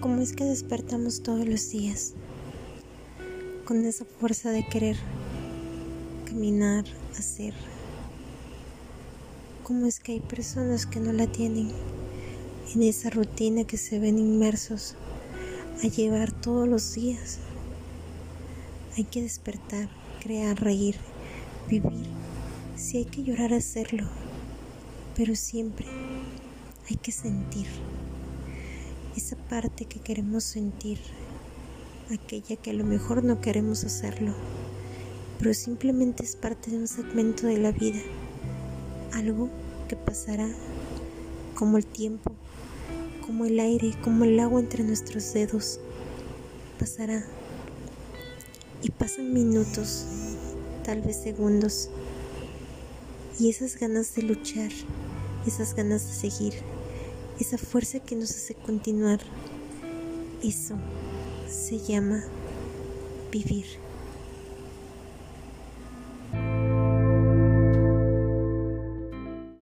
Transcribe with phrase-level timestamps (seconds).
[0.00, 2.14] ¿Cómo es que despertamos todos los días
[3.66, 4.96] con esa fuerza de querer
[6.24, 6.86] caminar,
[7.18, 7.52] hacer?
[9.62, 11.70] ¿Cómo es que hay personas que no la tienen
[12.74, 14.94] en esa rutina que se ven inmersos
[15.84, 17.38] a llevar todos los días?
[18.96, 19.90] Hay que despertar,
[20.22, 20.96] crear, reír,
[21.68, 22.06] vivir.
[22.74, 24.08] Si hay que llorar, hacerlo,
[25.14, 25.88] pero siempre
[26.88, 27.66] hay que sentir
[29.16, 30.98] esa parte que queremos sentir,
[32.12, 34.34] aquella que a lo mejor no queremos hacerlo,
[35.38, 38.00] pero simplemente es parte de un segmento de la vida,
[39.12, 39.48] algo
[39.88, 40.48] que pasará
[41.54, 42.32] como el tiempo,
[43.26, 45.80] como el aire, como el agua entre nuestros dedos,
[46.78, 47.24] pasará.
[48.82, 50.06] Y pasan minutos,
[50.84, 51.90] tal vez segundos,
[53.38, 54.70] y esas ganas de luchar,
[55.46, 56.54] esas ganas de seguir,
[57.40, 59.20] esa fuerza que nos hace continuar.
[60.42, 60.76] Eso
[61.48, 62.22] se llama
[63.30, 63.66] vivir.